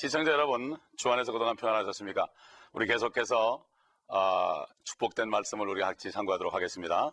[0.00, 2.26] 시청자 여러분, 주안에서 그동안 평안하셨습니까?
[2.72, 3.62] 우리 계속해서
[4.08, 7.12] 아, 축복된 말씀을 우리 같이 상고하도록 하겠습니다.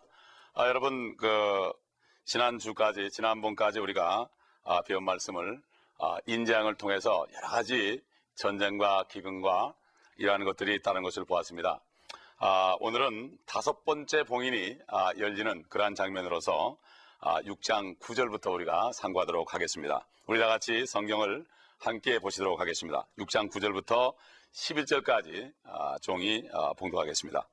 [0.54, 1.70] 아, 여러분, 그
[2.24, 4.30] 지난주까지, 지난번까지 우리가
[4.64, 5.60] 아, 배운 말씀을
[5.98, 8.02] 아, 인재양을 통해서 여러 가지
[8.36, 9.74] 전쟁과 기근과
[10.16, 11.80] 이러한 것들이 있다는 것을 보았습니다.
[12.38, 16.78] 아, 오늘은 다섯 번째 봉인이 아, 열리는 그러한 장면으로서
[17.20, 20.06] 아, 6장 9절부터 우리가 상고하도록 하겠습니다.
[20.24, 21.44] 우리 다 같이 성경을
[21.78, 23.06] 함께 보시도록 하겠습니다.
[23.18, 24.14] 6장 9절부터
[24.52, 27.48] 11절까지 아, 종이 아, 봉독하겠습니다.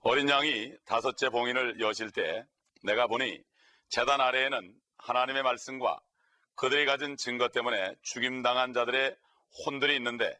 [0.00, 2.46] 어린 양이 다섯째 봉인을 여실 때
[2.84, 3.42] 내가 보니
[3.88, 6.00] 재단 아래에는 하나님의 말씀과
[6.54, 9.16] 그들이 가진 증거 때문에 죽임당한 자들의
[9.66, 10.38] 혼들이 있는데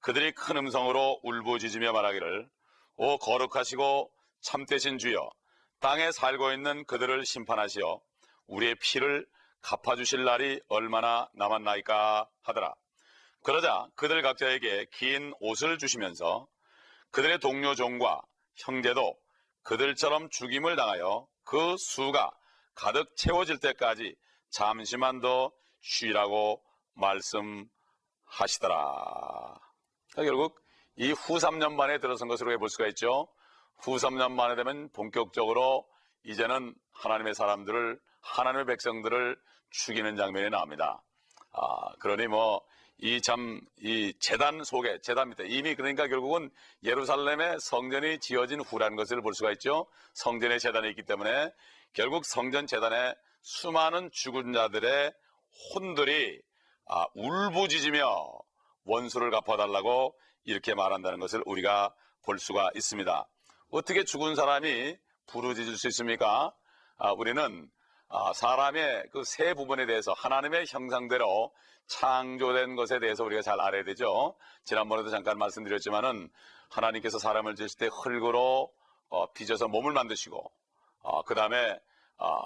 [0.00, 2.48] 그들이 큰 음성으로 울부짖으며 말하기를
[2.96, 4.10] 오 거룩하시고
[4.42, 5.30] 참되신 주여
[5.80, 8.00] 땅에 살고 있는 그들을 심판하시어
[8.48, 9.26] 우리의 피를
[9.62, 12.74] 갚아주실 날이 얼마나 남았나이까 하더라.
[13.42, 16.46] 그러자 그들 각자에게 긴 옷을 주시면서
[17.10, 18.20] 그들의 동료 종과
[18.56, 19.16] 형제도
[19.62, 22.30] 그들처럼 죽임을 당하여 그 수가
[22.74, 24.14] 가득 채워질 때까지
[24.50, 26.62] 잠시만 더 쉬라고
[26.94, 27.68] 말씀하시더라.
[30.14, 30.60] 결국
[30.96, 33.28] 이 후 3년 만에 들어선 것으로 해볼 수가 있죠.
[33.78, 35.88] 후 3년 만에 되면 본격적으로
[36.24, 39.36] 이제는 하나님의 사람들을 하나님의 백성들을
[39.70, 41.02] 죽이는 장면이 나옵니다.
[41.52, 42.62] 아, 그러니 뭐
[43.02, 46.50] 이 참 이 재단 속에 재단 밑에 이미 그러니까 결국은
[46.84, 49.86] 예루살렘의 성전이 지어진 후라는 것을 볼 수가 있죠.
[50.12, 51.50] 성전의 재단이 있기 때문에
[51.94, 55.12] 결국 성전 재단에 수많은 죽은 자들의
[55.74, 56.42] 혼들이
[56.86, 58.04] 아, 울부짖으며
[58.84, 60.14] 원수를 갚아달라고
[60.44, 63.26] 이렇게 말한다는 것을 우리가 볼 수가 있습니다.
[63.70, 66.52] 어떻게 죽은 사람이 부르짖을 수 있습니까?
[66.98, 67.70] 아, 우리는 아,
[68.34, 71.52] 사람의 그 세 부분에 대해서 하나님의 형상대로
[71.86, 74.36] 창조된 것에 대해서 우리가 잘 알아야 되죠.
[74.64, 76.28] 지난번에도 잠깐 말씀드렸지만은
[76.70, 78.72] 하나님께서 사람을 지으실 때 흙으로
[79.08, 80.52] 어, 빚어서 몸을 만드시고
[81.02, 81.78] 어, 그 다음에
[82.18, 82.36] 어,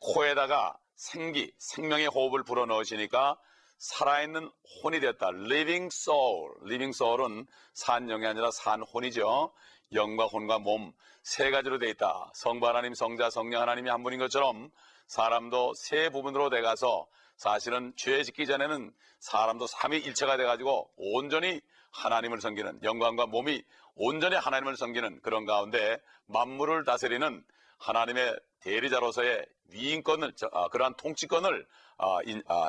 [0.00, 3.38] 코에다가 생기, 생명의 호흡을 불어 넣으시니까
[3.78, 4.50] 살아있는
[4.82, 5.28] 혼이 됐다.
[5.28, 6.52] living soul.
[6.64, 9.52] living soul은 산 영이 아니라 산 혼이죠.
[9.92, 10.92] 영과 혼과 몸
[11.22, 12.30] 세 가지로 되어 있다.
[12.34, 14.70] 성부 하나님, 성자, 성령 하나님이 한 분인 것처럼
[15.06, 17.06] 사람도 세 부분으로 돼가서
[17.36, 21.60] 사실은 죄 짓기 전에는 사람도 삼위일체가 돼가지고 온전히
[21.92, 23.62] 하나님을 섬기는 영광과 몸이
[23.94, 27.44] 온전히 하나님을 섬기는 그런 가운데 만물을 다스리는
[27.78, 31.66] 하나님의 대리자로서의 위인권을 아, 그러한 통치권을
[31.98, 32.68] 아, 인, 아,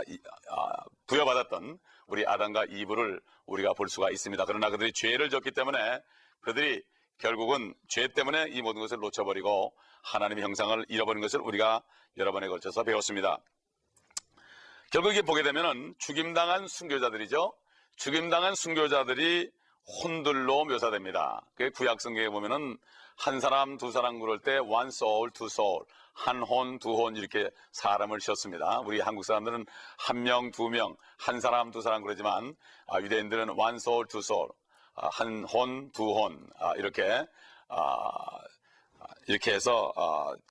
[0.49, 4.43] 아, 부여받았던 우리 아담과 이브를 우리가 볼 수가 있습니다.
[4.45, 5.77] 그러나 그들이 죄를 졌기 때문에
[6.41, 6.83] 그들이
[7.21, 9.73] 결국은 죄 때문에 이 모든 것을 놓쳐버리고
[10.03, 11.83] 하나님의 형상을 잃어버린 것을 우리가
[12.17, 13.37] 여러 번에 걸쳐서 배웠습니다.
[14.91, 17.53] 결국 에 보게 되면은 죽임당한 순교자들이죠.
[17.95, 19.51] 죽임당한 순교자들이
[20.03, 21.41] 혼들로 묘사됩니다.
[21.55, 22.77] 그 구약 성경에 보면은
[23.17, 27.49] 한 사람, 두 사람 그럴 때 one soul, two soul, 한 혼, 두 혼 이렇게
[27.71, 28.79] 사람을 셨습니다.
[28.79, 29.65] 우리 한국 사람들은
[29.97, 32.55] 한 명, 두 명, 한 사람, 두 사람 그러지만
[32.87, 34.60] 아, 유대인들은 one soul, two soul, 아,
[34.93, 37.25] 한 혼, 두 혼, 아, 이렇게,
[37.67, 38.39] 아,
[39.27, 39.93] 이렇게 해서,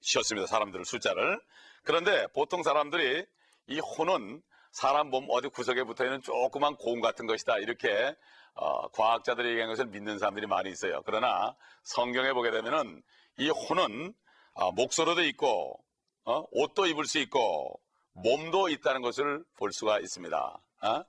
[0.01, 0.47] 쉬었습니다.
[0.47, 1.41] 사람들을 숫자를.
[1.85, 3.25] 그런데 보통 사람들이
[3.69, 4.43] 이 혼은
[4.73, 7.59] 사람 몸 어디 구석에 붙어 있는 조그만 고음 같은 것이다.
[7.59, 8.15] 이렇게
[8.55, 11.03] 어, 과학자들이 얘기한 것을 믿는 사람들이 많이 있어요.
[11.05, 13.03] 그러나 성경에 보게 되면은
[13.39, 14.15] 이 혼은
[14.55, 15.83] 어, 목소리도 있고
[16.25, 17.81] 어, 옷도 입을 수 있고
[18.13, 20.61] 몸도 있다는 것을 볼 수가 있습니다.
[20.83, 21.05] 어?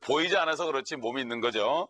[0.00, 1.88] 보이지 않아서 그렇지 몸이 있는 거죠.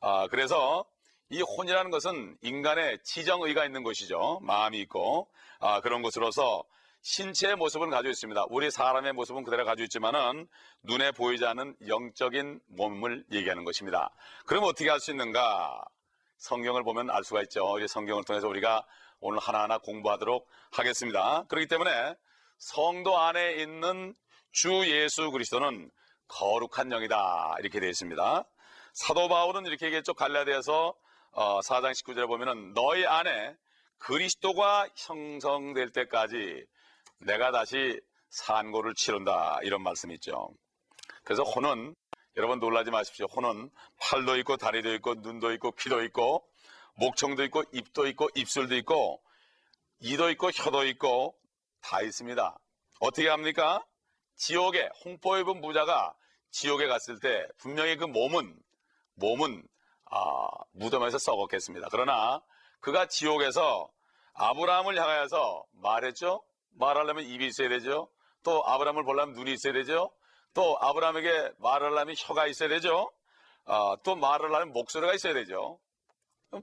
[0.00, 0.84] 아, 그래서
[1.28, 4.40] 이 혼이라는 것은 인간의 지정의가 있는 것이죠.
[4.42, 5.28] 마음이 있고
[5.60, 6.64] 아, 그런 것으로서
[7.02, 8.46] 신체의 모습은 가지고 있습니다.
[8.50, 10.48] 우리 사람의 모습은 그대로 가지고 있지만은
[10.82, 14.10] 눈에 보이지 않는 영적인 몸을 얘기하는 것입니다.
[14.46, 15.82] 그럼 어떻게 할 수 있는가?
[16.38, 17.78] 성경을 보면 알 수가 있죠.
[17.78, 18.86] 이 성경을 통해서 우리가
[19.20, 21.44] 오늘 하나하나 공부하도록 하겠습니다.
[21.48, 22.14] 그렇기 때문에
[22.58, 24.14] 성도 안에 있는
[24.52, 25.90] 주 예수 그리스도는
[26.28, 27.56] 거룩한 영이다.
[27.60, 28.44] 이렇게 되어 있습니다.
[28.94, 30.14] 사도 바울은 이렇게 얘기했죠.
[30.14, 30.94] 갈라디아서
[31.32, 33.56] 4장 어, 19절에 보면은 너희 안에
[33.98, 36.64] 그리스도가 형성될 때까지
[37.18, 38.00] 내가 다시
[38.30, 40.50] 산고를 치른다 이런 말씀이 있죠.
[41.24, 41.94] 그래서 혼은
[42.36, 43.26] 여러분 놀라지 마십시오.
[43.26, 43.70] 혼은
[44.00, 46.46] 팔도 있고 다리도 있고 눈도 있고 귀도 있고
[46.94, 49.22] 목청도 있고 입도 있고 입술도 있고
[50.00, 51.36] 이도 있고 혀도 있고
[51.82, 52.58] 다 있습니다.
[53.00, 53.84] 어떻게 합니까?
[54.36, 56.14] 지옥에 홍포 입은 부자가
[56.50, 58.56] 지옥에 갔을 때 분명히 그 몸은
[59.20, 59.62] 몸은
[60.10, 61.88] 아, 무덤에서 썩었겠습니다.
[61.90, 62.42] 그러나
[62.80, 63.90] 그가 지옥에서
[64.34, 66.42] 아브라함을 향하여서 말했죠.
[66.72, 68.08] 말하려면 입이 있어야 되죠.
[68.42, 70.10] 또 아브라함을 보려면 눈이 있어야 되죠.
[70.54, 73.12] 또 아브라함에게 말하려면 혀가 있어야 되죠.
[73.66, 75.78] 아, 또 하는 목소리가 있어야 되죠.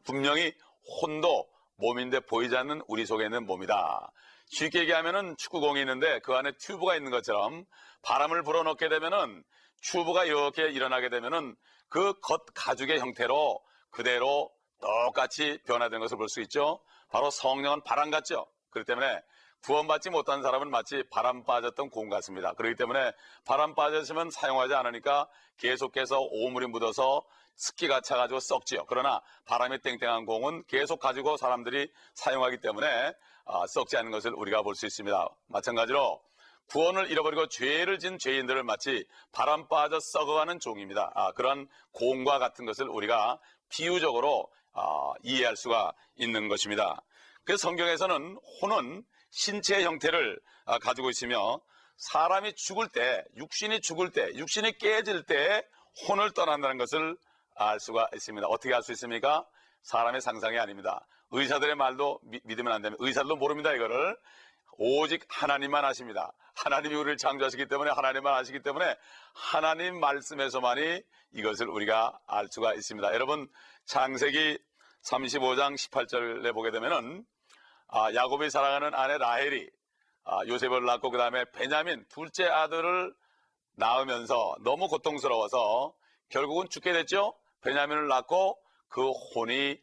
[0.03, 0.53] 분명히
[1.01, 4.11] 혼도 몸인데 보이지 않는 우리 속에 있는 몸이다.
[4.49, 7.65] 쉽게 얘기하면은 축구공이 있는데 그 안에 튜브가 있는 것처럼
[8.03, 9.43] 바람을 불어넣게 되면은
[9.91, 11.55] 튜브가 이렇게 일어나게 되면은
[11.89, 13.59] 그 겉 가죽의 형태로
[13.91, 16.79] 그대로 똑같이 변화된 것을 볼 수 있죠.
[17.09, 18.45] 바로 성령은 바람 같죠.
[18.69, 19.21] 그렇기 때문에
[19.63, 22.53] 구원받지 못한 사람은 마치 바람 빠졌던 공 같습니다.
[22.53, 23.11] 그렇기 때문에
[23.45, 27.25] 바람 빠졌으면 사용하지 않으니까 계속해서 오물이 묻어서
[27.55, 28.85] 습기가 차가지고 썩지요.
[28.87, 33.13] 그러나 바람이 땡땡한 공은 계속 가지고 사람들이 사용하기 때문에
[33.45, 35.27] 아, 썩지 않는 것을 우리가 볼 수 있습니다.
[35.47, 36.21] 마찬가지로
[36.69, 41.11] 구원을 잃어버리고 죄를 진 죄인들을 마치 바람 빠져 썩어가는 종입니다.
[41.15, 47.01] 아, 그런 공과 같은 것을 우리가 비유적으로 아, 이해할 수가 있는 것입니다.
[47.43, 51.59] 그래서 성경에서는 혼은 신체의 형태를 아, 가지고 있으며
[51.97, 55.63] 사람이 죽을 때, 육신이 죽을 때, 육신이 깨질 때
[56.07, 57.17] 혼을 떠난다는 것을
[57.55, 58.47] 알 수가 있습니다.
[58.47, 59.45] 어떻게 알 수 있습니까?
[59.81, 61.07] 사람의 상상이 아닙니다.
[61.31, 63.03] 의사들의 말도 미, 믿으면 안 됩니다.
[63.03, 64.17] 의사들도 모릅니다, 이거를.
[64.77, 66.31] 오직 하나님만 아십니다.
[66.55, 68.95] 하나님이 우리를 창조하시기 때문에 하나님만 아시기 때문에
[69.33, 71.01] 하나님 말씀에서만이
[71.33, 73.13] 이것을 우리가 알 수가 있습니다.
[73.13, 73.49] 여러분
[73.85, 74.57] 창세기
[75.03, 77.25] 35장 18절에 보게 되면은
[77.89, 79.69] 아, 야곱이 사랑하는 아내 라헬이
[80.25, 83.13] 아, 요셉을 낳고 그 다음에 베냐민 둘째 아들을
[83.75, 85.93] 낳으면서 너무 고통스러워서
[86.29, 87.35] 결국은 죽게 됐죠.
[87.61, 88.59] 베냐민을 낳고
[88.89, 89.77] 그 혼이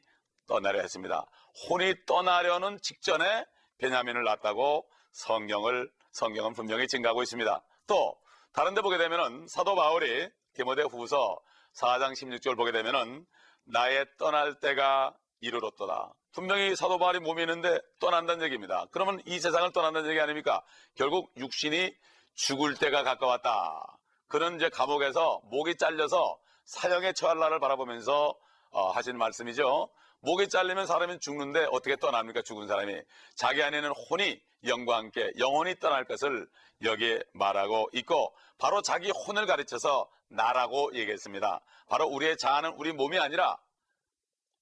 [0.46, 1.25] 떠나려 했습니다.
[1.69, 3.46] 혼이 떠나려는 직전에
[3.78, 7.62] 베냐민을 낳았다고 성경을 성경은 분명히 증가하고 있습니다.
[7.86, 8.16] 또
[8.52, 11.38] 다른 데 보게 되면은 사도 바울이 디모데 후서
[11.74, 13.26] 4장 16절 보게 되면은
[13.64, 16.14] 나의 떠날 때가 이르렀도다.
[16.32, 18.86] 분명히 사도 바울이 몸이 있는데 떠난다는 얘기입니다.
[18.90, 20.62] 그러면 이 세상을 떠난다는 얘기 아닙니까?
[20.94, 21.94] 결국 육신이
[22.34, 23.98] 죽을 때가 가까웠다.
[24.28, 28.34] 그는 이제 감옥에서 목이 잘려서 사형에 처할 날을 바라보면서
[28.70, 29.88] 어, 하신 말씀이죠.
[30.24, 32.40] 목이 잘리면 사람이 죽는데 어떻게 떠납니까?
[32.40, 32.98] 죽은 사람이.
[33.34, 36.48] 자기 안에는 혼이 영과 함께 영혼이 떠날 것을
[36.82, 41.60] 여기에 말하고 있고 바로 자기 혼을 가르쳐서 나라고 얘기했습니다.
[41.88, 43.58] 바로 우리의 자아는 우리 몸이 아니라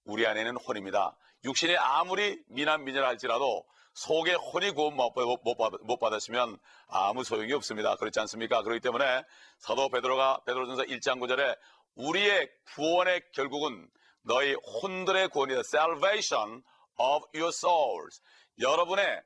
[0.04, 1.16] 우리 안에는 혼입니다.
[1.44, 3.64] 육신이 아무리 미남미녀할지라도
[3.94, 7.94] 속에 혼이 구원 못, 못, 받았으면 아무 소용이 없습니다.
[7.96, 8.62] 그렇지 않습니까?
[8.62, 9.22] 그렇기 때문에
[9.58, 11.56] 사도 베드로가 베드로전서 1장 9절에
[11.94, 13.88] 우리의 구원의 결국은
[14.22, 15.60] 너희 혼들의 구원이다.
[15.60, 16.62] Salvation
[16.98, 18.20] of your souls.
[18.60, 19.22] 여러분의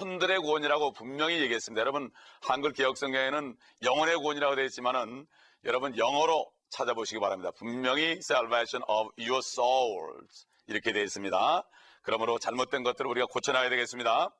[0.00, 1.80] 혼들의 구원이라고 분명히 얘기했습니다.
[1.80, 2.10] 여러분
[2.42, 5.26] 한글 개혁성경에는 영혼의 구원이라고 되어 있지만은
[5.64, 7.50] 여러분 영어로 찾아보시기 바랍니다.
[7.56, 11.68] 분명히 salvation of your souls 이렇게 되어 있습니다.
[12.02, 14.34] 그러므로 잘못된 것들을 우리가 고쳐나가야 되겠습니다.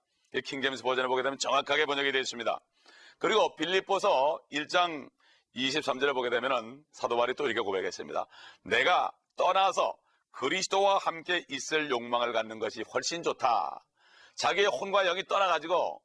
[0.45, 2.61] 킹제임스 버전을 보게 되면 정확하게 번역이 되어 있습니다.
[3.19, 5.11] 그리고 빌립보서 1장
[5.57, 8.27] 23절을 보게 되면 사도 바울이 또 이렇게 고백했습니다.
[8.65, 9.11] 내가
[9.41, 9.97] 떠나서
[10.33, 13.83] 그리스도와 함께 있을 욕망을 갖는 것이 훨씬 좋다.
[14.35, 16.03] 자기의 혼과 영이 떠나가지고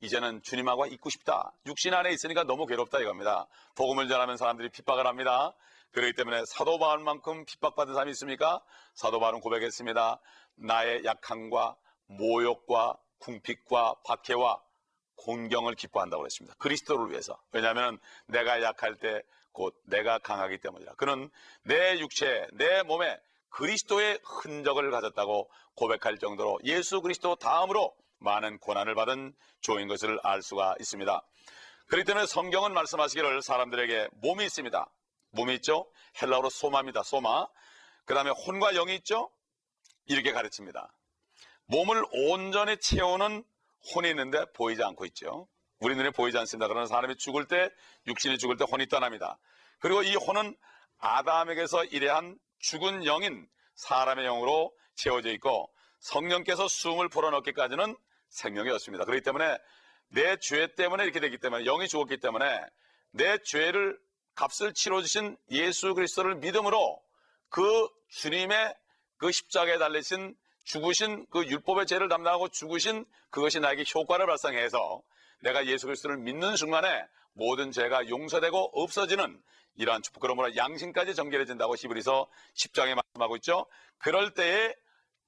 [0.00, 1.52] 이제는 주님하고 있고 싶다.
[1.66, 3.46] 육신 안에 있으니까 너무 괴롭다 이겁니다.
[3.76, 5.54] 복음을 전하면 사람들이 핍박을 합니다.
[5.92, 8.60] 그렇기 때문에 사도 바울만큼 핍박받은 사람이 있습니까?
[8.94, 10.20] 사도 바울은 고백했습니다.
[10.56, 14.60] 나의 약함과 모욕과 궁핍과 박해와
[15.16, 16.56] 공경을 기뻐한다고 했습니다.
[16.58, 17.40] 그리스도를 위해서.
[17.52, 20.94] 왜냐하면 내가 약할 때 곧 내가 강하기 때문이라.
[20.94, 21.30] 그는
[21.64, 23.18] 내 육체, 내 몸에
[23.50, 30.74] 그리스도의 흔적을 가졌다고 고백할 정도로 예수 그리스도 다음으로 많은 고난을 받은 조인 것을 알 수가
[30.80, 31.22] 있습니다.
[31.86, 34.86] 그렇기 때문에 성경은 말씀하시기를 사람들에게 몸이 있습니다.
[35.32, 35.90] 몸이 있죠?
[36.20, 37.02] 헬라어로 소마입니다.
[37.02, 37.46] 소마.
[38.04, 39.30] 그 다음에 혼과 영이 있죠?
[40.06, 40.92] 이렇게 가르칩니다.
[41.66, 43.44] 몸을 온전히 채우는
[43.94, 45.48] 혼이 있는데 보이지 않고 있죠.
[45.82, 46.68] 우리 눈에 보이지 않습니다.
[46.68, 47.68] 그러나 사람이 죽을 때,
[48.06, 49.38] 육신이 죽을 때 혼이 떠납니다.
[49.80, 50.56] 그리고 이 혼은
[50.98, 57.96] 아담에게서 이래한 죽은 영인 사람의 영으로 채워져 있고 성령께서 숨을 불어넣기까지는
[58.28, 59.04] 생명이었습니다.
[59.04, 59.58] 그렇기 때문에
[60.08, 62.60] 내 죄 때문에 이렇게 되기 때문에 영이 죽었기 때문에
[63.12, 63.98] 내 죄를
[64.34, 67.02] 값을 치러주신 예수 그리스도를 믿음으로
[67.48, 68.74] 그 주님의
[69.16, 70.34] 그 십자가에 달리신
[70.64, 75.02] 죽으신 그 율법의 죄를 담당하고 죽으신 그것이 나에게 효과를 발생해서
[75.42, 79.40] 내가 예수 그리스도를 믿는 순간에 모든 죄가 용서되고 없어지는
[79.76, 83.66] 이러한 축복 그러므로 양심까지 정결해진다고 히브리서 10장에 말씀하고 있죠.
[83.98, 84.74] 그럴 때에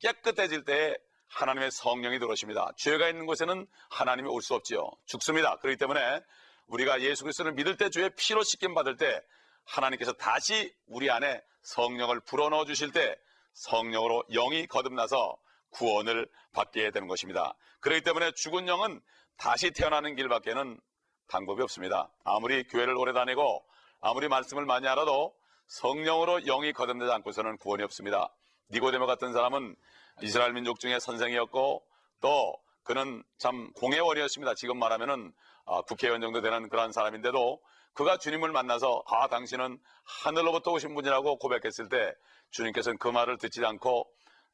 [0.00, 0.96] 깨끗해질 때에
[1.28, 2.72] 하나님의 성령이 들어오십니다.
[2.76, 4.90] 죄가 있는 곳에는 하나님이 올 수 없지요.
[5.06, 5.56] 죽습니다.
[5.56, 6.20] 그렇기 때문에
[6.66, 9.20] 우리가 예수 그리스도를 믿을 때 주의 피로 씻김 받을 때
[9.64, 13.16] 하나님께서 다시 우리 안에 성령을 불어넣어 주실 때
[13.54, 15.36] 성령으로 영이 거듭나서
[15.74, 17.54] 구원을 받게 되는 것입니다.
[17.80, 19.00] 그렇기 때문에 죽은 영은
[19.36, 20.80] 다시 태어나는 길밖에는
[21.28, 22.10] 방법이 없습니다.
[22.24, 23.64] 아무리 교회를 오래 다니고
[24.00, 25.34] 아무리 말씀을 많이 알아도
[25.66, 28.34] 성령으로 영이 거듭나지 않고서는 구원이 없습니다.
[28.70, 29.76] 니고데모 같은 사람은
[30.22, 31.84] 이스라엘 민족 중에 선생이었고
[32.20, 34.54] 또 그는 참 공회원이었습니다.
[34.54, 35.32] 지금 말하면은
[35.66, 37.60] 아, 국회의원 정도 되는 그런 사람인데도
[37.94, 42.12] 그가 주님을 만나서 아 당신은 하늘로부터 오신 분이라고 고백했을 때
[42.50, 44.06] 주님께서는 그 말을 듣지 않고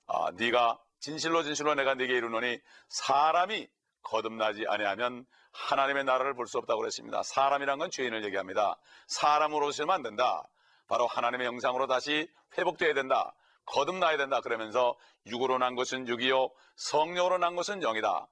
[0.07, 3.69] 아, 네가 진실로 진실로 내가 네게 이르노니 사람이
[4.03, 7.23] 거듭나지 아니하면 하나님의 나라를 볼 수 없다고 그랬습니다.
[7.23, 8.79] 사람이란 건 죄인을 얘기합니다.
[9.09, 10.49] 사람으로 오시면 안 된다.
[10.87, 13.35] 바로 하나님의 영상으로 다시 회복되어야 된다.
[13.67, 14.41] 거듭나야 된다.
[14.41, 18.27] 그러면서 육으로 난 것은 육이요 성령으로 난 것은 영이다.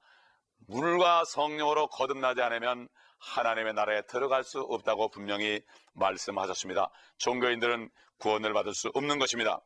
[0.66, 5.60] 물과 성령으로 거듭나지 않으면 하나님의 나라에 들어갈 수 없다고 분명히
[5.94, 6.90] 말씀하셨습니다.
[7.18, 9.60] 종교인들은 구원을 받을 수 없는 것입니다.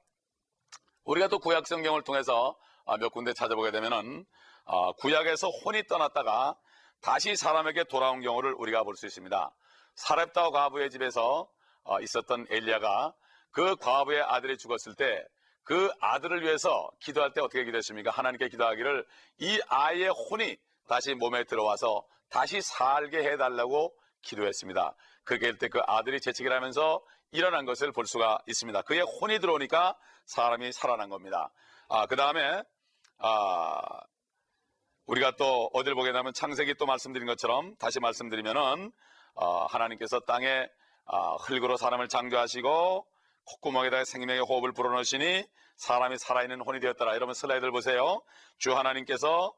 [1.04, 4.24] 우리가 또 구약 성경을 통해서 아, 몇 군데 찾아보게 되면은
[4.64, 6.56] 아, 구약에서 혼이 떠났다가
[7.00, 9.50] 다시 사람에게 돌아온 경우를 우리가 볼 수 있습니다.
[9.96, 11.48] 사렙다 과부의 집에서
[11.84, 13.14] 어, 있었던 엘리야가
[13.50, 15.24] 그 과부의 아들이 죽었을 때
[15.64, 18.10] 그 아들을 위해서 기도할 때 어떻게 기도했습니까?
[18.10, 19.06] 하나님께 기도하기를
[19.38, 20.56] 이 아이의 혼이
[20.88, 24.96] 다시 몸에 들어와서 다시 살게 해달라고 기도했습니다.
[25.24, 28.82] 그렇게 할 때 그 아들이 재채기를 하면서 일어난 것을 볼 수가 있습니다.
[28.82, 29.96] 그의 혼이 들어오니까
[30.26, 31.52] 사람이 살아난 겁니다.
[31.88, 32.64] 아, 그 다음에,
[33.24, 34.00] 아,
[35.06, 38.90] 우리가 또 어딜 보게 되면 창세기 또 말씀드린 것처럼 다시 말씀드리면은,
[39.34, 40.66] 어, 하나님께서 땅에
[41.04, 43.06] 어, 흙으로 사람을 창조하시고
[43.44, 45.44] 콧구멍에다가 생명의 호흡을 불어넣으시니
[45.76, 47.14] 사람이 살아있는 혼이 되었더라.
[47.14, 48.22] 여러분 슬라이드를 보세요.
[48.58, 49.52] 주 하나님께서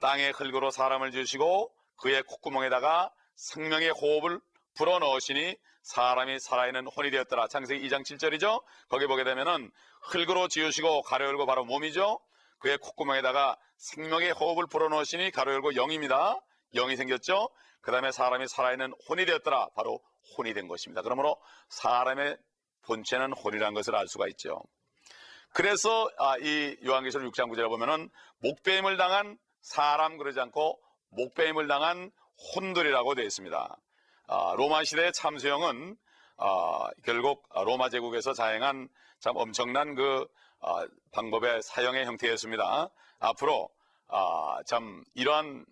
[0.00, 4.40] 땅에 흙으로 사람을 지으시고 그의 콧구멍에다가 생명의 호흡을
[4.74, 7.48] 불어넣으시니 사람이 살아있는 혼이 되었더라.
[7.48, 8.62] 창세기 2장 7절이죠.
[8.88, 9.70] 거기 보게 되면은
[10.02, 12.20] 흙으로 지으시고 가로 열고 바로 몸이죠.
[12.62, 16.40] 그의 콧구멍에다가 생명의 호흡을 불어넣으시니 가로 열고 영입니다.
[16.74, 17.50] 영이 생겼죠.
[17.80, 19.70] 그 다음에 사람이 살아있는 혼이 되었더라.
[19.74, 20.00] 바로
[20.38, 21.02] 혼이 된 것입니다.
[21.02, 21.36] 그러므로
[21.68, 22.38] 사람의
[22.82, 24.62] 본체는 혼이라는 것을 알 수가 있죠.
[25.52, 32.12] 그래서 아, 이 요한계시록 6장 9절에 보면은 목배임을 당한 사람 그러지 않고 목배임을 당한
[32.54, 33.76] 혼들이라고 되어 있습니다.
[34.28, 35.96] 아, 로마 시대의 참수형은
[36.36, 38.88] 아, 결국 로마 제국에서 자행한
[39.18, 40.51] 참 엄청난 그 아,
[41.12, 42.88] 방법의 사형의 형태였습니다.
[43.18, 43.68] 앞으로
[44.08, 45.64] 아, 참 이러한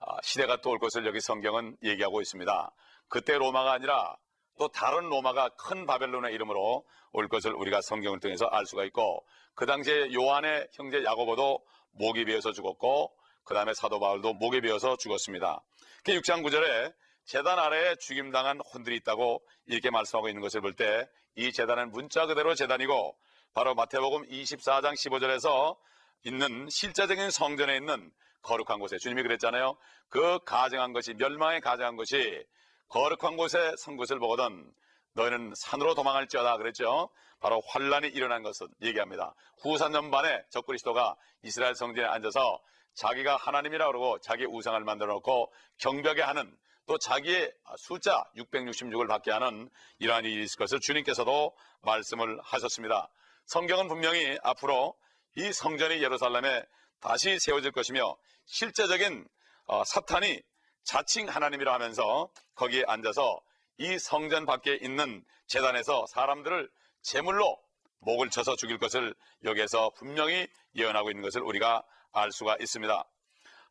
[0.00, 2.70] 아, 시대가 또 올 것을 여기 성경은 얘기하고 있습니다.
[3.08, 4.16] 그때 로마가 아니라
[4.58, 9.66] 또 다른 로마가 큰 바벨론의 이름으로 올 것을 우리가 성경을 통해서 알 수가 있고 그
[9.66, 13.12] 당시에 요한의 형제 야고보도 목이 베어서 죽었고
[13.44, 15.62] 그 다음에 사도 바울도 목이 베어서 죽었습니다.
[16.04, 16.92] 그 6장 9절에
[17.24, 22.54] 재단 아래에 죽임당한 혼들이 있다고 이렇게 말씀하고 있는 것을 볼 때 이 재단은 문자 그대로
[22.54, 23.16] 재단이고
[23.54, 25.76] 바로 마태복음 24장 15절에서
[26.22, 28.12] 있는 실제적인 성전에 있는
[28.42, 29.76] 거룩한 곳에 주님이 그랬잖아요.
[30.10, 32.44] 그 가정한 것이 멸망에 가정한 것이
[32.88, 34.72] 거룩한 곳에 선 것을 보거든
[35.14, 37.10] 너희는 산으로 도망할지어다 그랬죠.
[37.40, 39.34] 바로 환란이 일어난 것을 얘기합니다.
[39.60, 42.60] 후 3년 반에 적그리스도가 이스라엘 성전에 앉아서
[42.94, 49.70] 자기가 하나님이라 그러고 자기 우상을 만들어 놓고 경벽에 하는 또 자기의 숫자 666을 받게 하는
[49.98, 53.08] 이러한 일이 있을 것을 주님께서도 말씀을 하셨습니다.
[53.46, 54.94] 성경은 분명히 앞으로
[55.36, 56.64] 이 성전이 예루살렘에
[57.00, 59.26] 다시 세워질 것이며 실제적인
[59.66, 60.40] 어, 사탄이
[60.84, 63.40] 자칭 하나님이라 하면서 거기에 앉아서
[63.78, 66.70] 이 성전 밖에 있는 재단에서 사람들을
[67.02, 67.58] 제물로
[68.00, 69.14] 목을 쳐서 죽일 것을
[69.44, 73.04] 여기에서 분명히 예언하고 있는 것을 우리가 알 수가 있습니다.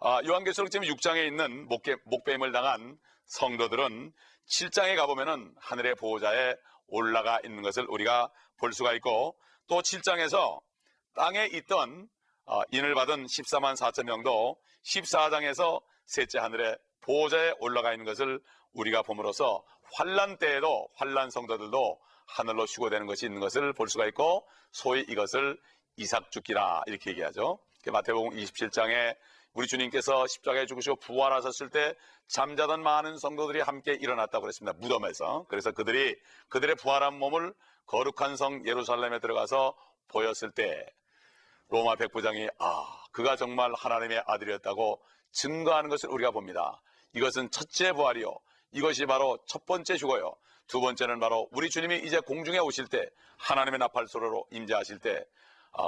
[0.05, 4.11] 아, 요한계시록 지금 6장에 있는 목배, 목배임을 당한 성도들은
[4.49, 6.55] 7장에 가보면은 하늘의 보호자에
[6.87, 10.59] 올라가 있는 것을 우리가 볼 수가 있고 또 7장에서
[11.15, 12.09] 땅에 있던
[12.45, 18.41] 어, 인을 받은 14만 4천 명도 14장에서 셋째 하늘에 보호자에 올라가 있는 것을
[18.73, 24.99] 우리가 봄으로써 환란 때에도 환란 성도들도 하늘로 휴고되는 것이 있는 것을 볼 수가 있고 소위
[25.07, 25.57] 이것을
[25.95, 27.57] 이삭 죽기라 이렇게 얘기하죠.
[27.89, 29.15] 마태복음 27장에
[29.53, 31.95] 우리 주님께서 십자가에 죽으시고 부활하셨을 때
[32.27, 34.75] 잠자던 많은 성도들이 함께 일어났다고 그랬습니다.
[34.79, 35.45] 무덤에서.
[35.47, 36.15] 그래서 그들이
[36.49, 37.53] 그들의 부활한 몸을
[37.85, 39.75] 거룩한 성 예루살렘에 들어가서
[40.07, 40.85] 보였을 때
[41.69, 46.81] 로마 백부장이 아 그가 정말 하나님의 아들이었다고 증거하는 것을 우리가 봅니다.
[47.13, 48.35] 이것은 첫째 부활이요.
[48.71, 50.35] 이것이 바로 첫 번째 휴거요.
[50.67, 53.07] 두 번째는 바로 우리 주님이 이제 공중에 오실 때
[53.37, 55.23] 하나님의 나팔소로로 임재하실 때 아,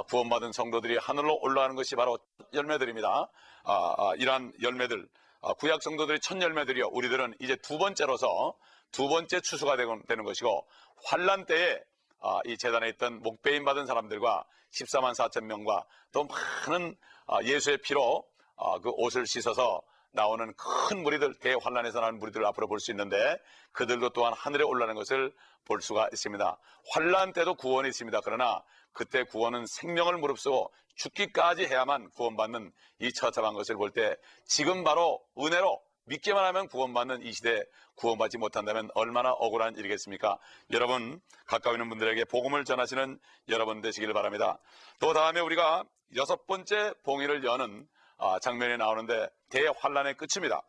[0.08, 2.18] 구원받은 성도들이 하늘로 올라가는 것이 바로
[2.52, 3.28] 열매들입니다.
[3.64, 5.08] 아, 아, 이러한 열매들,
[5.42, 6.88] 아, 구약 성도들이 첫 열매들이요.
[6.88, 8.54] 우리들은 이제 두 번째로서
[8.92, 10.66] 두 번째 추수가 되는 것이고
[11.04, 11.80] 환란 때에
[12.20, 16.26] 아, 이 재단에 있던 목배임 받은 사람들과 14만 4천 명과 또
[16.66, 18.26] 많은 아, 예수의 피로
[18.56, 19.82] 아, 그 옷을 씻어서
[20.16, 23.38] 나오는 큰 무리들, 대환란에서 나오는 무리들을 앞으로 볼 수 있는데
[23.72, 25.32] 그들도 또한 하늘에 올라는 것을
[25.64, 26.58] 볼 수가 있습니다.
[26.92, 28.20] 환란 때도 구원이 있습니다.
[28.24, 35.22] 그러나 그때 구원은 생명을 무릅쓰고 죽기까지 해야만 구원받는 이 처참한 것을 볼 때 지금 바로
[35.38, 37.62] 은혜로 믿기만 하면 구원받는 이 시대에
[37.96, 40.38] 구원받지 못한다면 얼마나 억울한 일이겠습니까?
[40.72, 43.18] 여러분 가까이 있는 분들에게 복음을 전하시는
[43.48, 44.58] 여러분 되시길 바랍니다.
[45.00, 47.95] 또 다음에 우리가 여섯 번째 봉인을 여는 아,
[48.40, 50.62] 장면이 나오는데 대환란의 끝입니다.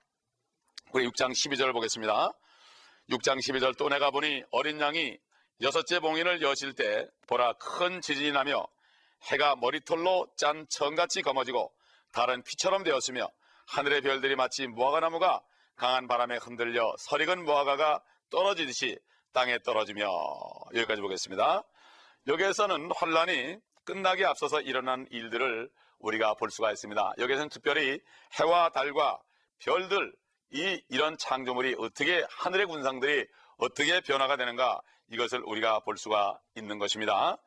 [0.91, 2.31] 우리 6장 12절 보겠습니다.
[3.09, 5.17] 6장 12절 또 내가 보니 어린 양이
[5.61, 8.67] 여섯째 봉인을 여실 때 보라 큰 지진이 나며
[9.31, 11.73] 해가 머리털로 짠 천같이 검어지고
[12.11, 13.29] 다른 피처럼 되었으며
[13.67, 15.41] 하늘의 별들이 마치 무화과나무가
[15.75, 18.97] 강한 바람에 흔들려 설익은 무화과가 떨어지듯이
[19.33, 20.07] 땅에 떨어지며
[20.73, 21.63] 여기까지 보겠습니다.
[22.27, 27.13] 여기에서는 환란이 끝나기 앞서서 일어난 일들을 우리가 볼 수가 있습니다.
[27.17, 27.99] 여기에서는 특별히
[28.39, 29.19] 해와 달과
[29.59, 30.13] 별들
[30.51, 33.27] 이 이런 창조물이 어떻게 하늘의 군상들이
[33.57, 34.79] 어떻게 변화가 되는가
[35.11, 37.37] 이것을 우리가 볼 수가 있는 것입니다.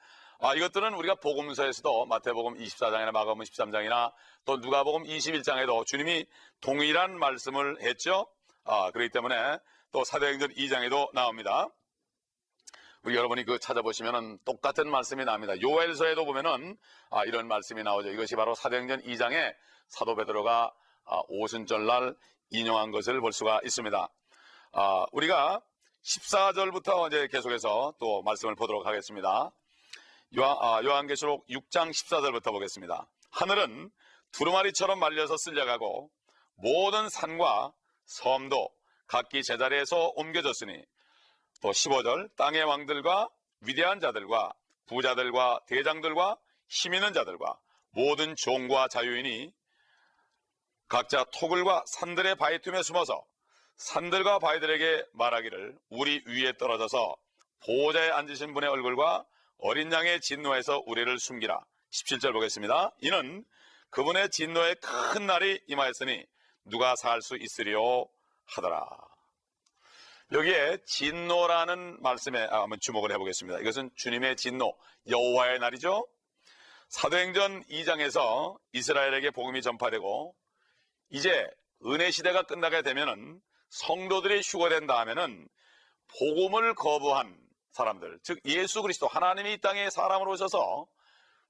[0.42, 4.12] 아, 이것들은 우리가 복음서에서도 마태복음 24장이나 마가복음 13장이나
[4.46, 6.26] 또 누가복음 21장에도 주님이
[6.62, 8.26] 동일한 말씀을 했죠.
[8.64, 9.58] 아, 그렇기 때문에
[9.92, 11.68] 또 사도행전 2장에도 나옵니다.
[13.02, 15.58] 우리 여러분이 그 찾아보시면은 똑같은 말씀이 나옵니다.
[15.58, 16.76] 요엘서에도 보면은
[17.08, 18.10] 아, 이런 말씀이 나오죠.
[18.10, 19.54] 이것이 바로 사도행전 2장에
[19.88, 20.70] 사도 베드로가
[21.06, 22.14] 아, 오순절날
[22.50, 24.08] 인용한 것을 볼 수가 있습니다.
[24.72, 25.62] 아, 우리가
[26.02, 29.50] 14절부터 이제 계속해서 또 말씀을 보도록 하겠습니다.
[30.36, 33.08] 요한, 아, 요한계시록 6장 14절부터 보겠습니다.
[33.30, 33.90] 하늘은
[34.32, 36.10] 두루마리처럼 말려서 쓸려가고
[36.56, 37.72] 모든 산과
[38.04, 38.68] 섬도
[39.06, 40.84] 각기 제자리에서 옮겨졌으니
[41.60, 43.28] 또 15절 땅의 왕들과
[43.60, 44.52] 위대한 자들과
[44.86, 46.36] 부자들과 대장들과
[46.68, 47.58] 힘 있는 자들과
[47.90, 49.52] 모든 종과 자유인이
[50.88, 53.24] 각자 토굴과 산들의 바위 틈에 숨어서
[53.76, 57.16] 산들과 바위들에게 말하기를 우리 위에 떨어져서
[57.64, 59.24] 보호자에 앉으신 분의 얼굴과
[59.58, 61.60] 어린 양의 진노에서 우리를 숨기라.
[61.90, 62.92] 17절 보겠습니다.
[63.00, 63.44] 이는
[63.90, 64.76] 그분의 진노의
[65.12, 66.24] 큰 날이 임하였으니
[66.64, 68.06] 누가 살 수 있으리요
[68.46, 69.09] 하더라.
[70.32, 73.58] 여기에 진노라는 말씀에 한번 주목을 해보겠습니다.
[73.58, 74.72] 이것은 주님의 진노,
[75.08, 76.06] 여호와의 날이죠.
[76.88, 80.36] 사도행전 2장에서 이스라엘에게 복음이 전파되고
[81.10, 81.48] 이제
[81.86, 83.40] 은혜 시대가 끝나게 되면은
[83.70, 85.48] 성도들이 휴거된 다음에는
[86.18, 87.36] 복음을 거부한
[87.72, 90.86] 사람들, 즉 예수 그리스도 하나님이 이 땅에 사람으로 오셔서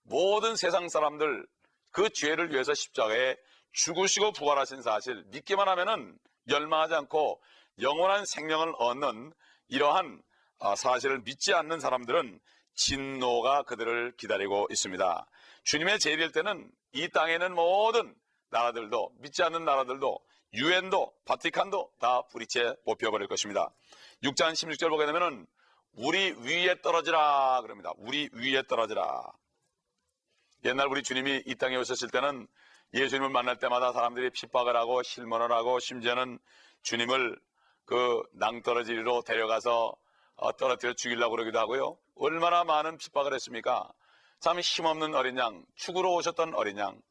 [0.05, 1.47] 모든 세상 사람들
[1.93, 3.37] 그 죄를 위해서 십자가에
[3.73, 7.40] 죽으시고 부활하신 사실 믿기만 하면은 멸망하지 않고
[7.81, 9.33] 영원한 생명을 얻는
[9.69, 10.23] 이러한
[10.59, 12.38] 아, 사실을 믿지 않는 사람들은
[12.75, 15.27] 진노가 그들을 기다리고 있습니다.
[15.64, 18.14] 주님의 재림일 때는 이 땅에는 모든
[18.51, 20.19] 나라들도 믿지 않는 나라들도
[20.53, 23.73] 유엔도 바티칸도 다 뿌리채 뽑혀버릴 것입니다.
[24.23, 25.47] 6장 16절 보게 되면은
[25.93, 27.93] 우리 위에 떨어지라 그럽니다.
[27.97, 29.33] 우리 위에 떨어지라.
[30.64, 32.47] 옛날 우리 주님이 이 땅에 오셨을 때는
[32.93, 36.38] 예수님을 만날 때마다 사람들이 핍박을 하고 실문을 하고 심지어는
[36.83, 37.38] 주님을
[37.90, 39.96] 그 낭떠러지로 데려가서
[40.37, 41.98] 어, 떨어뜨려 죽이려고 그러기도 하고요.
[42.14, 43.90] 얼마나 많은 핍박을 했습니까?
[44.38, 47.03] 참 힘없는 어린 양, 축으로 오셨던 어린 양.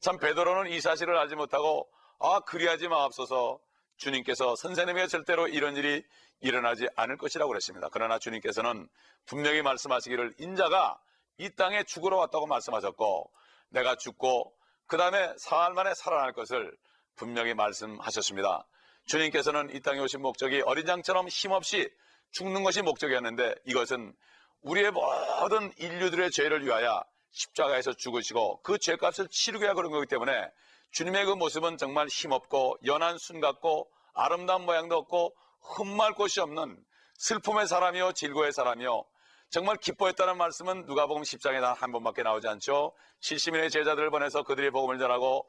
[0.00, 3.60] 참 베드로는 이 사실을 알지 못하고 아 그리하지 마옵소서
[3.96, 6.02] 주님께서 선생님의 절대로 이런 일이
[6.40, 7.88] 일어나지 않을 것이라고 그랬습니다.
[7.92, 8.88] 그러나 주님께서는
[9.26, 11.00] 분명히 말씀하시기를 인자가
[11.38, 13.30] 이 땅에 죽으러 왔다고 말씀하셨고
[13.68, 14.52] 내가 죽고
[14.86, 16.76] 그 다음에 사흘 만에 살아날 것을
[17.14, 18.66] 분명히 말씀하셨습니다.
[19.06, 21.90] 주님께서는 이 땅에 오신 목적이 어린 양처럼 힘없이
[22.32, 24.14] 죽는 것이 목적이었는데 이것은
[24.62, 30.50] 우리의 모든 인류들의 죄를 위하여 십자가에서 죽으시고 그 죄값을 치르게 그런 거기 때문에
[30.92, 36.78] 주님의 그 모습은 정말 힘없고 연한 순 같고 아름다운 모양도 없고 흠말 곳이 없는
[37.18, 39.04] 슬픔의 사람이요 질고의 사람이요
[39.50, 42.92] 정말 기뻐했다는 말씀은 누가복음 10장에 단한 번밖에 나오지 않죠.
[43.20, 45.48] 70인의 제자들을 보내서 그들이 복음을 전하고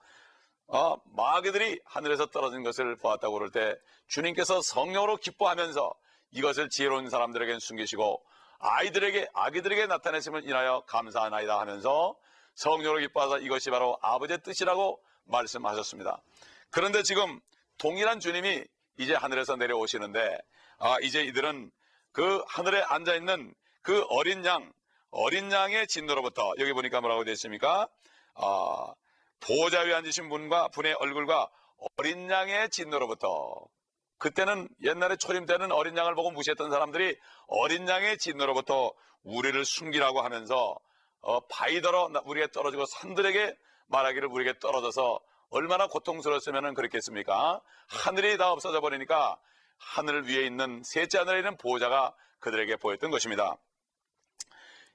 [0.68, 3.76] 어, 마귀들이 하늘에서 떨어진 것을 보았다고 그럴 때
[4.08, 5.94] 주님께서 성령으로 기뻐하면서
[6.32, 8.24] 이것을 지혜로운 사람들에게 숨기시고
[8.60, 12.16] 아이들에게 아기들에게 나타내심을 인하여 감사하나이다 하면서
[12.56, 16.22] 성령으로 기뻐하사 이것이 바로 아버지의 뜻이라고 말씀하셨습니다.
[16.72, 17.40] 그런데 지금
[17.78, 18.64] 동일한 주님이
[18.98, 20.38] 이제 하늘에서 내려오시는데
[20.80, 21.72] 아 이제 이들은
[22.12, 24.72] 그 하늘에 앉아 있는 그 어린 양
[25.12, 27.88] 어린 양의 진노로부터 여기 보니까 뭐라고 되어 있습니까?
[28.34, 28.94] 아,
[29.40, 31.50] 보호자 위에 앉으신 분과 분의 얼굴과
[31.98, 33.68] 어린 양의 진노로부터
[34.18, 37.18] 그때는 옛날에 초림 때는 어린 양을 보고 무시했던 사람들이
[37.48, 38.94] 어린 양의 진노로부터
[39.24, 40.78] 우리를 숨기라고 하면서
[41.22, 43.56] 어, 바위더러 우리에게 떨어지고 산들에게
[43.88, 45.20] 말하기를 우리에게 떨어져서
[45.50, 47.62] 얼마나 고통스러웠으면 그렇겠습니까?
[47.88, 49.38] 하늘이 다 없어져 버리니까
[49.78, 53.58] 하늘 위에 있는 셋째 하늘에 있는 보호자가 그들에게 보였던 것입니다.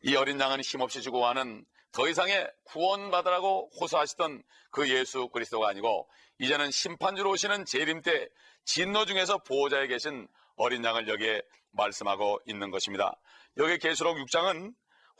[0.02, 7.30] 이 어린 양은 힘없이 죽어가는 더 이상의 구원받으라고 호소하시던 그 예수 그리스도가 아니고 이제는 심판주로
[7.30, 8.28] 오시는 재림 때
[8.64, 13.18] 진노 중에서 보호자에 계신 어린 양을 여기에 말씀하고 있는 것입니다.
[13.56, 14.72] 여기 계시록 6장은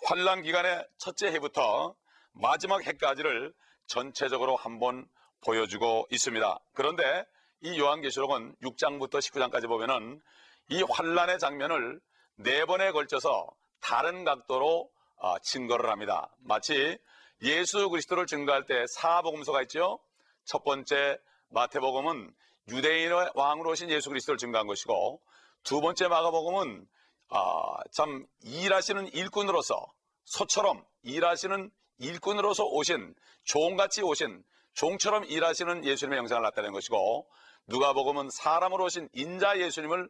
[0.05, 1.95] 환란 기간의 첫째 해부터
[2.33, 3.53] 마지막 해까지를
[3.87, 5.07] 전체적으로 한번
[5.45, 6.59] 보여주고 있습니다.
[6.75, 7.25] 그런데
[7.63, 10.21] 이 요한계시록은 6장부터 19장까지 보면은
[10.69, 12.01] 이 환란의 장면을
[12.37, 13.49] 네 번에 걸쳐서
[13.81, 15.00] 다른 각도로 어,
[15.43, 16.31] 증거를 합니다.
[16.41, 16.99] 마치
[17.43, 19.99] 예수 그리스도를 증거할 때 사복음서가 있죠.
[20.45, 22.33] 첫 번째 마태복음은
[22.69, 25.21] 유대인의 왕으로 오신 예수 그리스도를 증거한 것이고
[25.63, 26.87] 두 번째 마가복음은
[27.31, 29.93] 아, 참 일하시는 일꾼으로서
[30.25, 34.43] 소처럼 일하시는 일꾼으로서 오신 종같이 오신
[34.75, 37.29] 종처럼 일하시는 예수님의 영상을 나타낸 것이고
[37.67, 40.09] 누가복음은 사람으로 오신 인자 예수님을 아,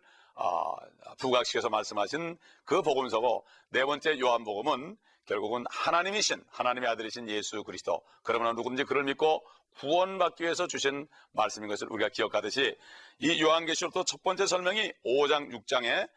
[1.19, 8.03] 부각시켜서 말씀하신 그 복음서고 네 번째 요한복음은 결국은 하나님이신 하나님의 아들이신 예수 그리스도.
[8.23, 9.47] 그러면 누구든지 그를 믿고
[9.79, 12.77] 구원받기 위해서 주신 말씀인 것을 우리가 기억하듯이
[13.19, 16.09] 이 요한계시록도 첫 번째 설명이 5장 6장에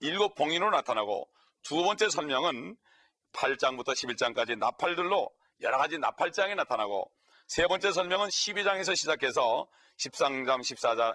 [0.00, 1.28] 일곱 봉인으로 나타나고
[1.62, 2.76] 두 번째 설명은
[3.32, 5.30] 8장부터 11장까지 나팔들로
[5.62, 7.10] 여러 가지 나팔장이 나타나고
[7.46, 11.14] 세 번째 설명은 12장에서 시작해서 13장, 14장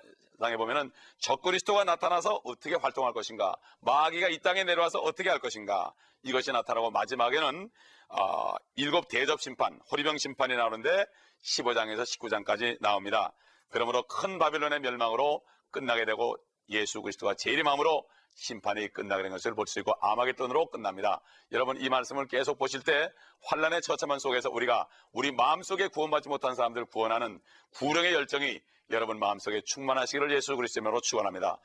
[0.51, 6.51] 에 보면은 적그리스도가 나타나서 어떻게 활동할 것인가, 마귀가 이 땅에 내려와서 어떻게 할 것인가 이것이
[6.51, 7.69] 나타나고 마지막에는
[8.09, 11.05] 어, 일곱 대접 심판, 호리병 심판이 나오는데
[11.43, 13.33] 15장에서 19장까지 나옵니다.
[13.69, 16.35] 그러므로 큰 바빌론의 멸망으로 끝나게 되고
[16.69, 21.21] 예수 그리스도가 재림함으로 심판이 끝나게 된 것을 볼 수 있고 아마겟돈으로 끝납니다.
[21.51, 23.09] 여러분 이 말씀을 계속 보실 때
[23.43, 27.39] 환란의 처참한 속에서 우리가 우리 마음속에 구원받지 못한 사람들 구원하는
[27.73, 31.57] 구령의 열정이 여러분 마음속에 충만하시기를 예수 그리스도로 축원합니다.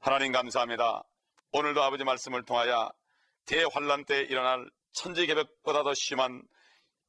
[0.00, 1.02] 하나님 감사합니다.
[1.52, 2.90] 오늘도 아버지 말씀을 통하여
[3.46, 6.42] 대환란 때 일어날 천지 개벽보다 더 심한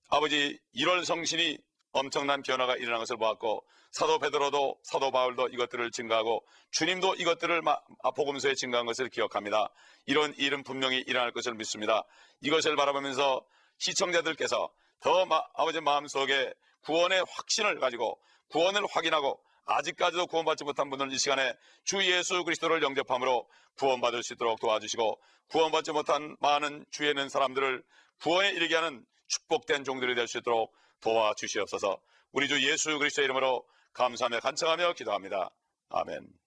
[0.09, 1.57] 아버지 1월 성신이
[1.93, 8.55] 엄청난 변화가 일어난 것을 보았고 사도 베드로도 사도 바울도 이것들을 증가하고 주님도 이것들을 아, 복음서에
[8.55, 9.69] 증가한 것을 기억합니다.
[10.05, 12.03] 이런 일은 분명히 일어날 것을 믿습니다.
[12.41, 13.45] 이것을 바라보면서
[13.77, 14.71] 시청자들께서
[15.01, 18.19] 더 마, 아버지 마음속에 구원의 확신을 가지고
[18.49, 19.41] 구원을 확인하고
[19.77, 21.53] 아직까지도 구원받지 못한 분들 이 시간에
[21.83, 27.83] 주 예수 그리스도를 영접함으로 구원받을 수 있도록 도와주시고 구원받지 못한 많은 주에 있는 사람들을
[28.21, 31.99] 구원에 이르게 하는 축복된 종들이 될 수 있도록 도와주시옵소서
[32.31, 35.49] 우리 주 예수 그리스도의 이름으로 감사하며 간청하며 기도합니다.
[35.89, 36.40] 아멘.